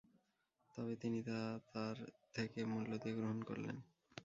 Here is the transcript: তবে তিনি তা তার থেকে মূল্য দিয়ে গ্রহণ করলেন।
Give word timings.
তবে 0.75 0.93
তিনি 0.95 1.19
তা 1.23 1.39
তার 1.71 1.97
থেকে 2.35 2.59
মূল্য 2.65 2.91
দিয়ে 3.01 3.15
গ্রহণ 3.15 3.39
করলেন। 3.43 3.77